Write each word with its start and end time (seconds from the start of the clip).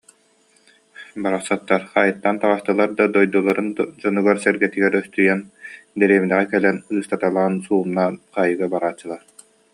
Барахсаттар 1.23 1.81
хаайыыттан 1.91 2.35
таҕыстылар 2.41 2.89
да 2.99 3.05
дойдуларын 3.15 3.67
дьонугар-сэргэтигэр 4.01 4.93
өстүйэн, 5.01 5.39
дэриэбинэҕэ 5.99 6.45
кэлэн 6.51 6.77
ыыстаталаан, 6.97 7.53
суумнаан, 7.65 8.13
хаайыыга 8.33 8.67
барааччылар 8.73 9.21